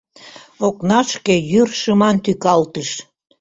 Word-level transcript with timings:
Окнашке 0.67 1.35
йӱр 1.51 1.69
шыман 1.79 2.15
тӱкалтыш. 2.23 2.89